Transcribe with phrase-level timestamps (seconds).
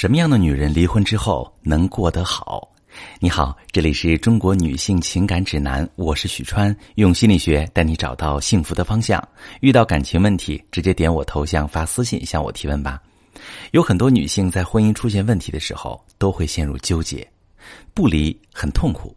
[0.00, 2.70] 什么样的女人离婚之后能过得好？
[3.18, 9.20] 你好，这里是中国女性情感指南，我是许川，用心理学带你找到幸福的方向。
[9.58, 13.02] 遇到感情问题，直接点我头像发私信向我提问吧。
[13.72, 17.28] 有很多女性在婚姻出现问题的时候，都会陷入纠结，
[17.92, 19.12] 不离很痛苦，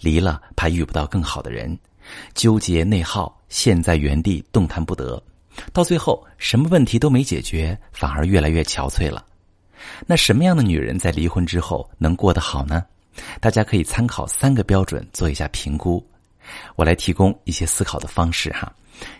[0.00, 1.78] 离了怕遇不到更好的人，
[2.32, 5.22] 纠结内耗，陷在原地动弹不得，
[5.74, 9.22] 到最后什么问题都没解决，反而越来越憔悴了。
[10.06, 12.84] 那什么样的女人在离婚之后能过得好呢？
[13.40, 16.04] 大家可以参考三个标准做一下评估。
[16.76, 18.72] 我来提供一些思考的方式哈。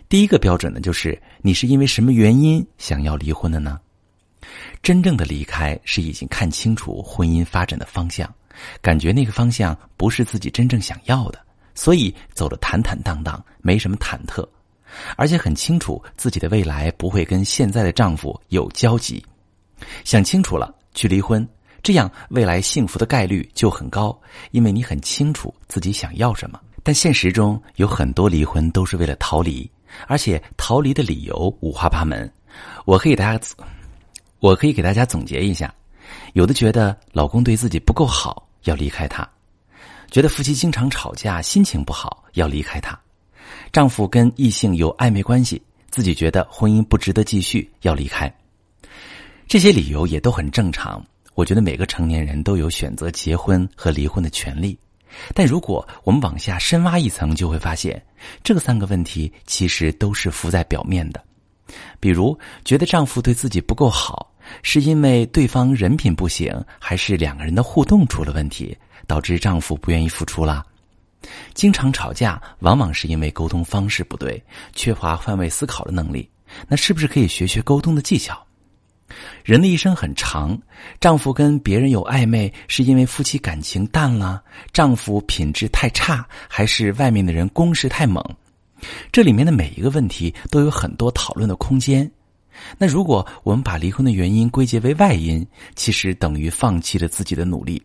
[0.08, 3.80] 第一个标准呢，就是你是因为什么原因想要离婚的呢？
[4.82, 8.32] 真正的离开是已经看清楚婚姻发展的方向，
[8.80, 11.38] 感觉那个方向不是自己真正想要的，
[11.74, 14.46] 所以走得坦坦荡荡，没什么忐忑，
[15.16, 19.24] 而且很清楚自己的未来不会跟现在的丈夫有交集。
[20.04, 21.46] 想清楚了，去离婚，
[21.82, 24.18] 这样未来幸福的概率就很高，
[24.50, 26.60] 因为你很清楚自己想要什么。
[26.82, 29.70] 但现实中有很多离婚都是为了逃离，
[30.08, 32.30] 而且逃离的理由五花八门。
[32.84, 33.46] 我可以大家，
[34.40, 35.72] 我可以给大家总结一下：
[36.32, 39.24] 有的觉得老公对自己不够好，要离开他；
[40.10, 42.98] 觉得夫妻经常吵架，心情不好，要离开他；
[43.70, 48.32] 丈夫跟异性有暧昧关系，自己觉得婚姻不值得继续，要离开。
[49.46, 51.04] 这些理由也都很正常。
[51.34, 54.78] 我觉得每个成年人都有选择结婚和离婚的权利，
[55.34, 58.02] 但如果我们往下深挖一层，就会发现
[58.42, 61.22] 这三个问题其实都是浮在表面的。
[61.98, 64.30] 比如，觉得丈夫对自己不够好，
[64.62, 68.76] 是因为对方人品不行，还是两个人的互动出了问题，
[69.06, 70.62] 导致丈夫不愿意付出了？
[71.54, 74.42] 经常吵架，往往是因为沟通方式不对，
[74.74, 76.28] 缺乏换位思考的能力。
[76.68, 78.44] 那是不是可以学学沟通的技巧？
[79.44, 80.58] 人的一生很长，
[81.00, 84.42] 丈夫跟别人有暧昧，是因为夫妻感情淡了，
[84.72, 88.24] 丈夫品质太差，还是外面的人攻势太猛？
[89.12, 92.10] 这里面的每一个问题都有很多讨论的空间。
[92.76, 97.82] 那如果我们把离婚的原因归结为外因，其实等于放弃了自己的努力。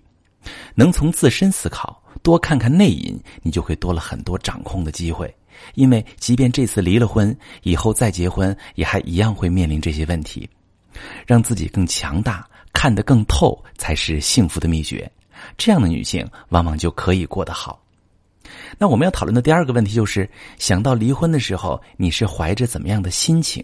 [0.75, 5.33] 能从自身思考，多看看内因，你就会多了很多掌控的机会。
[5.73, 10.47] 因为即便这次离了婚，以后再结婚，也还一样会面临这些问题。
[11.25, 15.09] 让自己更强大，看得更透，才是幸福的秘诀。
[15.57, 17.81] 这样的女性往往就可以过得好。
[18.77, 23.63] 那我们要讨论的第二个问题就是：想到离婚的时候，你是怀着怎么样的心情？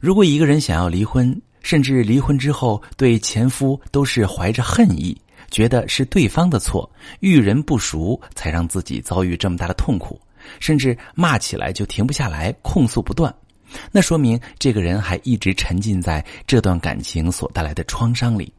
[0.00, 5.20] 如果一个人想要离婚，甚至离婚之后对前夫都是怀着恨意，
[5.50, 10.20] 觉得是对方的错，遇人不淑才让自己遭遇这么大的痛苦，
[10.60, 13.34] 甚至骂起来就停不下来，控诉不断。
[13.90, 18.52] 那说明这个人还一直沉浸在这段感情所带来的创伤里，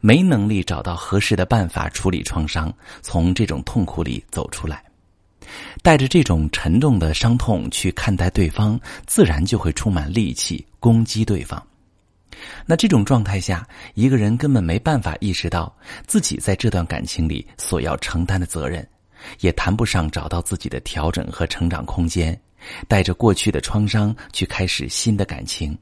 [0.00, 2.72] 没能力找到合适的办法处理创伤，
[3.02, 4.82] 从这种痛苦里走出来。
[5.82, 11.64] 带着这种沉重的伤痛去看待对方，自然就会充满戾气攻击对方。
[12.66, 15.74] 那这种状态下，一个人根本没办法意识到
[16.06, 18.86] 自己在这段感情里所要承担的责任，
[19.40, 22.38] 也谈不上找到自己的调整和成长空间。
[22.88, 25.76] 带着过去的创伤去开始新的感情，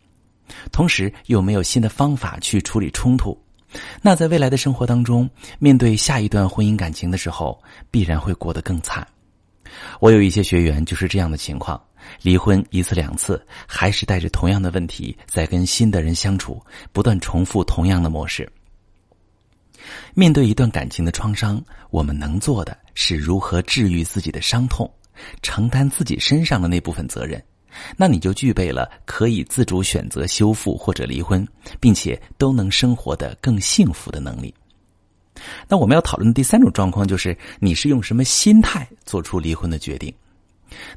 [0.71, 3.39] 同时又没有新的方法去处理冲突，
[4.03, 9.07] 那在未来的生活当中，面对下一段婚姻感情的时候，必然会过得更惨。
[10.01, 11.83] 我有一些学员就是这样的情况，
[12.23, 16.63] 离婚一次两次，还是带着同样的问题在跟新的人相处，
[16.93, 18.49] 不断重复同样的模式。
[20.15, 24.91] 面对一段感情的创伤，我们能做的是如何治愈自己的伤痛。
[25.43, 27.43] 承担自己身上的那部分责任，
[27.97, 31.47] 那你就具备了可以自主选择修复或者离婚，
[31.81, 34.55] 并且都能生活的更幸福的能力。
[35.69, 40.15] 那我们要讨论的第三种状况就是，你是用什么心态做出离婚的决定？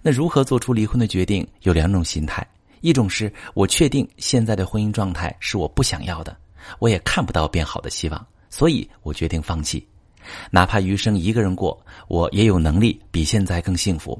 [0.01, 1.45] 那如何做出离婚的决定？
[1.61, 2.45] 有两种心态：
[2.81, 6.37] 一种是我确定现在的婚姻状态是我不想要的，
[6.79, 9.85] 我也看不到变好的希望，所以我决定放弃。
[10.51, 11.77] 哪怕余生一个人过，
[12.07, 14.19] 我也有能力比现在更幸福。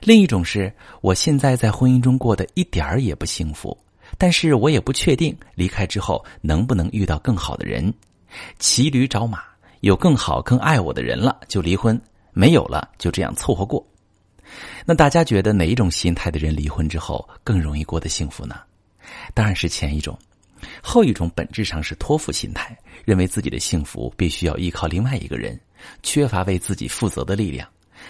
[0.00, 3.76] 另一种是我现在在婚姻中过得一点儿也不幸福，
[4.16, 7.92] 但是我也不确定离开之后能不能遇到更好的人。
[8.58, 9.42] 骑驴找马，
[9.80, 12.00] 有更好更爱我的人了就离婚，
[12.32, 13.84] 没有了就这样凑合过。
[14.84, 18.56] 那大家觉得哪一种心态的人离婚之后更容易过得幸福呢？
[19.34, 20.16] 当然是前一种。
[20.82, 25.58] 后一种本质上是托付心态，认为自己的幸福必须要依靠另外一个人，
[26.02, 27.68] 缺乏为自己负责的力量，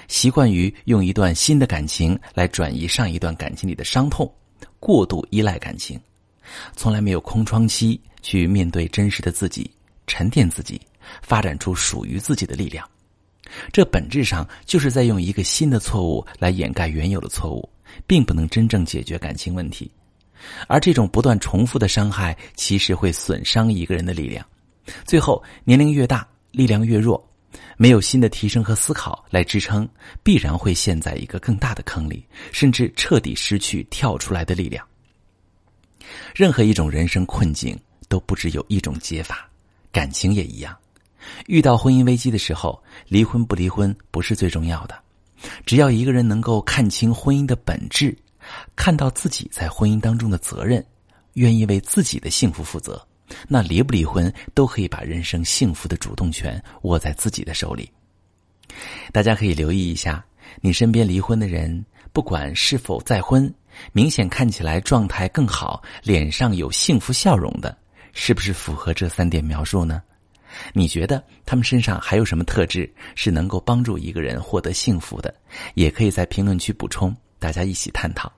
[0.08, 4.32] 习惯于用一段新的感情来转移上一段感情里的伤痛，
[4.80, 6.00] 过度依赖感情。
[6.76, 9.70] 从来没有空窗期去面对真实的自己，
[10.06, 10.80] 沉淀自己，
[11.22, 12.86] 发展出属于自己的力量。
[13.72, 17.68] 这本质上就是在用一个新的错误来掩盖原有的错误，
[18.06, 19.90] 并不能真正解决感情问题。
[20.66, 24.44] 而这种不断重复的伤害，其实会损伤一个人的力量。
[25.04, 27.22] 最后，年龄越大，力量越弱，
[27.76, 29.88] 没有新的提升和思考来支撑，
[30.22, 34.86] 必然会陷在一个更大的坑里，甚至彻底失去跳出来的力量。
[36.34, 39.48] 任何一种人生困境都不只有一种解法，
[39.90, 40.76] 感情也一样。
[41.46, 44.94] 遇到婚姻危机的时候，离婚不离婚不是最重要的，
[45.64, 48.14] 只要一个人能够看清婚姻的本质，
[48.76, 50.84] 看到自己在婚姻当中的责任，
[51.34, 53.04] 愿意为自己的幸福负责，
[53.48, 57.90] 那离不离婚都可以把人生幸福的主动权握在自己的手里。
[59.12, 60.24] 大家可以留意一下，
[60.60, 63.52] 你身边离婚的人，不管是否再婚，
[63.92, 67.76] 明显看起来状态更好，脸上有幸福笑容的，
[68.12, 70.02] 是不是符合这三点描述呢？
[70.72, 75.34] 你觉得他们身上还有什么特质是能够帮助一个人获得幸福的？
[75.74, 78.32] 也可以在评论区补充，大家一起探讨。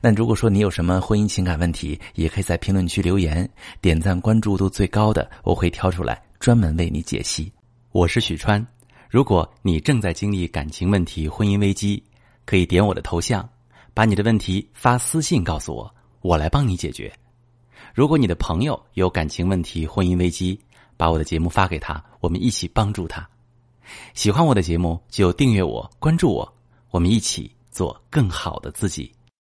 [0.00, 3.48] 那如果说你有什么婚姻情感问题，也可以在评论区留言，
[3.80, 7.50] 点赞关注度最高的，我会挑出来专门为你解析。
[7.90, 8.66] 我是许川，
[9.08, 12.02] 如果你正在经历感情问题、婚姻危机，
[12.44, 13.48] 可以点我的头像，
[13.94, 17.10] 把你的问题发私信告诉我，我来帮你解决。
[17.94, 20.58] 如果你的朋友有感情问题、婚姻危机，
[20.96, 23.26] 把我的节目发给他，我们一起帮助他。
[24.14, 26.54] 喜欢我的节目就订阅我、关注我，
[26.90, 29.12] 我们一起做更好的自己。